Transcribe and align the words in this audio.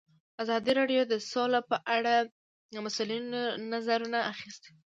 ازادي 0.43 0.71
راډیو 0.79 1.01
د 1.07 1.13
سوله 1.31 1.59
په 1.69 1.77
اړه 1.95 2.15
د 2.73 2.75
مسؤلینو 2.85 3.41
نظرونه 3.73 4.19
اخیستي. 4.33 4.71